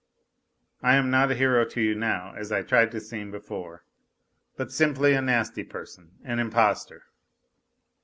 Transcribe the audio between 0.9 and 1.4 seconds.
am not a